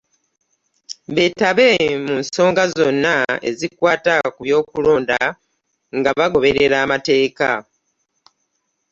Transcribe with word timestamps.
Beetabe 1.15 1.67
mu 2.05 2.13
nsonga 2.21 2.63
zonna 2.75 3.15
ezikwata 3.49 4.15
ku 4.33 4.39
by'okulonda 4.45 5.19
nga 5.97 6.11
bagoberera 6.17 6.75
amateeka 6.85 7.49